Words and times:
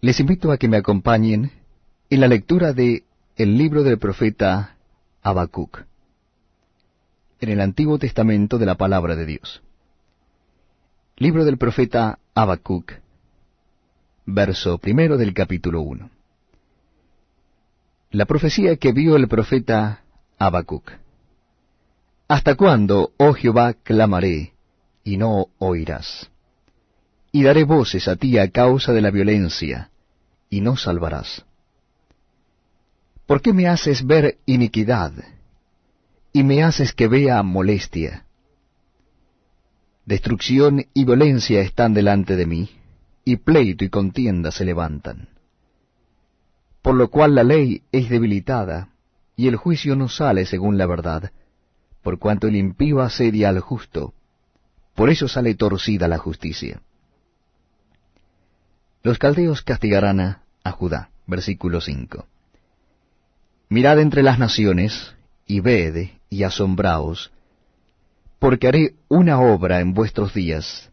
Les 0.00 0.20
invito 0.20 0.52
a 0.52 0.58
que 0.58 0.68
me 0.68 0.76
acompañen 0.76 1.52
en 2.10 2.20
la 2.20 2.28
lectura 2.28 2.72
de 2.72 3.04
el 3.36 3.56
libro 3.56 3.82
del 3.82 3.98
profeta 3.98 4.76
Habacuc, 5.22 5.84
en 7.40 7.48
el 7.48 7.60
Antiguo 7.60 7.98
Testamento 7.98 8.58
de 8.58 8.66
la 8.66 8.74
Palabra 8.74 9.16
de 9.16 9.24
Dios. 9.24 9.62
Libro 11.16 11.46
del 11.46 11.56
profeta 11.56 12.18
Habacuc, 12.34 12.92
verso 14.26 14.76
primero 14.76 15.16
del 15.16 15.32
capítulo 15.32 15.80
1. 15.80 16.10
La 18.10 18.26
profecía 18.26 18.76
que 18.76 18.92
vio 18.92 19.16
el 19.16 19.28
profeta 19.28 20.02
Habacuc. 20.38 20.92
¿Hasta 22.28 22.54
cuándo, 22.54 23.12
oh 23.16 23.32
Jehová, 23.32 23.72
clamaré 23.72 24.52
y 25.04 25.16
no 25.16 25.46
oirás? 25.58 26.30
Y 27.36 27.42
daré 27.42 27.64
voces 27.64 28.08
a 28.08 28.16
ti 28.16 28.38
a 28.38 28.50
causa 28.50 28.94
de 28.94 29.02
la 29.02 29.10
violencia, 29.10 29.90
y 30.48 30.62
no 30.62 30.74
salvarás. 30.74 31.44
¿Por 33.26 33.42
qué 33.42 33.52
me 33.52 33.68
haces 33.68 34.06
ver 34.06 34.38
iniquidad, 34.46 35.12
y 36.32 36.44
me 36.44 36.62
haces 36.62 36.94
que 36.94 37.08
vea 37.08 37.42
molestia? 37.42 38.24
Destrucción 40.06 40.86
y 40.94 41.04
violencia 41.04 41.60
están 41.60 41.92
delante 41.92 42.36
de 42.36 42.46
mí, 42.46 42.70
y 43.22 43.36
pleito 43.36 43.84
y 43.84 43.90
contienda 43.90 44.50
se 44.50 44.64
levantan. 44.64 45.28
Por 46.80 46.94
lo 46.94 47.10
cual 47.10 47.34
la 47.34 47.44
ley 47.44 47.82
es 47.92 48.08
debilitada, 48.08 48.88
y 49.36 49.48
el 49.48 49.56
juicio 49.56 49.94
no 49.94 50.08
sale 50.08 50.46
según 50.46 50.78
la 50.78 50.86
verdad, 50.86 51.32
por 52.02 52.18
cuanto 52.18 52.46
el 52.46 52.56
impío 52.56 53.02
asedia 53.02 53.50
al 53.50 53.60
justo, 53.60 54.14
por 54.94 55.10
eso 55.10 55.28
sale 55.28 55.54
torcida 55.54 56.08
la 56.08 56.16
justicia. 56.16 56.80
Los 59.06 59.20
caldeos 59.20 59.62
castigarán 59.62 60.18
a, 60.18 60.72
Judá. 60.72 61.10
Versículo 61.28 61.80
5. 61.80 62.26
Mirad 63.68 64.00
entre 64.00 64.24
las 64.24 64.40
naciones, 64.40 65.14
y 65.46 65.60
ved, 65.60 66.08
y 66.28 66.42
asombraos, 66.42 67.30
porque 68.40 68.66
haré 68.66 68.94
una 69.06 69.38
obra 69.38 69.78
en 69.78 69.94
vuestros 69.94 70.34
días, 70.34 70.90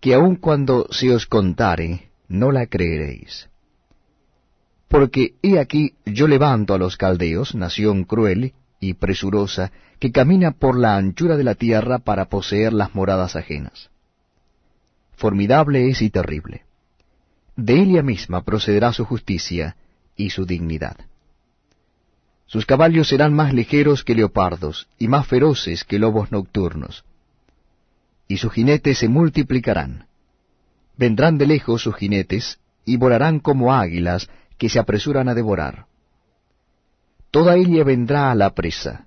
que 0.00 0.14
aun 0.14 0.36
cuando 0.36 0.86
se 0.90 1.12
os 1.12 1.26
contare, 1.26 2.08
no 2.28 2.50
la 2.50 2.64
creeréis. 2.64 3.50
Porque 4.88 5.34
he 5.42 5.58
aquí 5.58 5.96
yo 6.06 6.28
levanto 6.28 6.72
a 6.72 6.78
los 6.78 6.96
caldeos, 6.96 7.54
nación 7.54 8.04
cruel 8.04 8.54
y 8.80 8.94
presurosa, 8.94 9.70
que 9.98 10.12
camina 10.12 10.52
por 10.52 10.78
la 10.78 10.96
anchura 10.96 11.36
de 11.36 11.44
la 11.44 11.56
tierra 11.56 11.98
para 11.98 12.30
poseer 12.30 12.72
las 12.72 12.94
moradas 12.94 13.36
ajenas. 13.36 13.90
Formidable 15.14 15.90
es 15.90 16.00
y 16.00 16.08
terrible 16.08 16.67
de 17.58 17.74
ella 17.74 18.02
misma 18.04 18.42
procederá 18.42 18.92
su 18.92 19.04
justicia 19.04 19.76
y 20.14 20.30
su 20.30 20.46
dignidad. 20.46 20.96
Sus 22.46 22.64
caballos 22.64 23.08
serán 23.08 23.34
más 23.34 23.52
ligeros 23.52 24.04
que 24.04 24.14
leopardos 24.14 24.88
y 24.96 25.08
más 25.08 25.26
feroces 25.26 25.82
que 25.82 25.98
lobos 25.98 26.30
nocturnos. 26.30 27.04
Y 28.28 28.36
sus 28.36 28.52
jinetes 28.52 28.98
se 28.98 29.08
multiplicarán. 29.08 30.06
Vendrán 30.96 31.36
de 31.36 31.48
lejos 31.48 31.82
sus 31.82 31.96
jinetes 31.96 32.60
y 32.84 32.96
volarán 32.96 33.40
como 33.40 33.74
águilas 33.74 34.30
que 34.56 34.68
se 34.68 34.78
apresuran 34.78 35.28
a 35.28 35.34
devorar. 35.34 35.86
Toda 37.32 37.56
ella 37.56 37.82
vendrá 37.82 38.30
a 38.30 38.36
la 38.36 38.54
presa. 38.54 39.06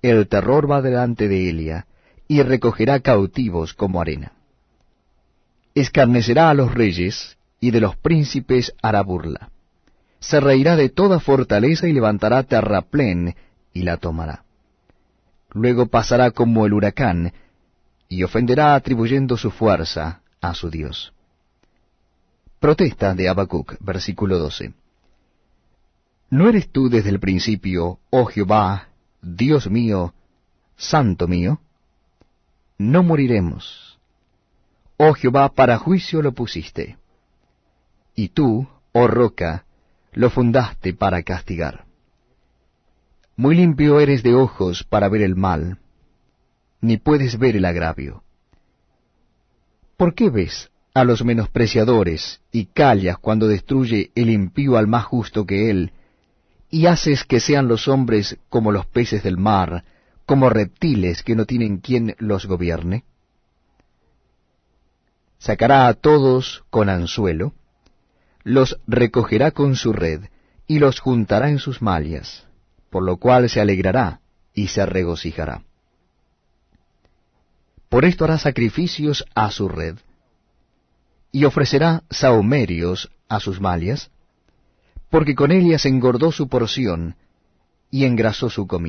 El 0.00 0.26
terror 0.26 0.70
va 0.70 0.80
delante 0.80 1.28
de 1.28 1.50
ella 1.50 1.86
y 2.28 2.40
recogerá 2.40 3.00
cautivos 3.00 3.74
como 3.74 4.00
arena. 4.00 4.32
Escarnecerá 5.74 6.48
a 6.48 6.54
los 6.54 6.72
reyes 6.72 7.37
y 7.60 7.70
de 7.70 7.80
los 7.80 7.96
príncipes 7.96 8.74
hará 8.82 9.02
burla. 9.02 9.50
Se 10.20 10.40
reirá 10.40 10.76
de 10.76 10.88
toda 10.88 11.20
fortaleza 11.20 11.86
y 11.88 11.92
levantará 11.92 12.42
terraplén 12.42 13.36
y 13.72 13.82
la 13.82 13.96
tomará. 13.96 14.44
Luego 15.50 15.86
pasará 15.86 16.30
como 16.30 16.66
el 16.66 16.72
huracán 16.72 17.32
y 18.08 18.22
ofenderá 18.22 18.74
atribuyendo 18.74 19.36
su 19.36 19.50
fuerza 19.50 20.20
a 20.40 20.54
su 20.54 20.70
Dios. 20.70 21.12
Protesta 22.60 23.14
de 23.14 23.28
Habacuc, 23.28 23.76
versículo 23.80 24.38
12. 24.38 24.72
¿No 26.30 26.48
eres 26.48 26.68
tú 26.68 26.88
desde 26.88 27.10
el 27.10 27.20
principio, 27.20 28.00
oh 28.10 28.26
Jehová, 28.26 28.88
Dios 29.22 29.70
mío, 29.70 30.12
Santo 30.76 31.28
mío? 31.28 31.60
No 32.76 33.02
moriremos. 33.02 33.98
Oh 34.96 35.14
Jehová, 35.14 35.48
para 35.50 35.78
juicio 35.78 36.20
lo 36.20 36.32
pusiste 36.32 36.98
y 38.18 38.30
tú, 38.30 38.66
oh 38.90 39.06
roca, 39.06 39.64
lo 40.12 40.28
fundaste 40.28 40.92
para 40.92 41.22
castigar. 41.22 41.84
Muy 43.36 43.54
limpio 43.54 44.00
eres 44.00 44.24
de 44.24 44.34
ojos 44.34 44.82
para 44.82 45.08
ver 45.08 45.22
el 45.22 45.36
mal, 45.36 45.78
ni 46.80 46.96
puedes 46.96 47.38
ver 47.38 47.54
el 47.54 47.64
agravio. 47.64 48.24
¿Por 49.96 50.16
qué 50.16 50.30
ves 50.30 50.68
a 50.94 51.04
los 51.04 51.24
menospreciadores 51.24 52.40
y 52.50 52.66
callas 52.66 53.18
cuando 53.18 53.46
destruye 53.46 54.10
el 54.16 54.30
impío 54.30 54.76
al 54.76 54.88
más 54.88 55.04
justo 55.04 55.46
que 55.46 55.70
él, 55.70 55.92
y 56.70 56.86
haces 56.86 57.22
que 57.22 57.38
sean 57.38 57.68
los 57.68 57.86
hombres 57.86 58.36
como 58.48 58.72
los 58.72 58.86
peces 58.86 59.22
del 59.22 59.36
mar, 59.36 59.84
como 60.26 60.50
reptiles 60.50 61.22
que 61.22 61.36
no 61.36 61.46
tienen 61.46 61.78
quien 61.78 62.16
los 62.18 62.46
gobierne? 62.46 63.04
Sacará 65.38 65.86
a 65.86 65.94
todos 65.94 66.64
con 66.68 66.88
anzuelo, 66.88 67.54
los 68.48 68.80
recogerá 68.86 69.50
con 69.50 69.76
su 69.76 69.92
red, 69.92 70.22
y 70.66 70.78
los 70.78 71.00
juntará 71.00 71.50
en 71.50 71.58
sus 71.58 71.82
mallas, 71.82 72.46
por 72.88 73.02
lo 73.02 73.18
cual 73.18 73.50
se 73.50 73.60
alegrará 73.60 74.20
y 74.54 74.68
se 74.68 74.86
regocijará. 74.86 75.64
Por 77.90 78.06
esto 78.06 78.24
hará 78.24 78.38
sacrificios 78.38 79.26
a 79.34 79.50
su 79.50 79.68
red, 79.68 79.96
y 81.30 81.44
ofrecerá 81.44 82.04
sahumerios 82.08 83.10
a 83.28 83.38
sus 83.38 83.60
mallas, 83.60 84.10
porque 85.10 85.34
con 85.34 85.52
ellas 85.52 85.84
engordó 85.84 86.32
su 86.32 86.48
porción 86.48 87.16
y 87.90 88.06
engrasó 88.06 88.48
su 88.48 88.66
comida. 88.66 88.86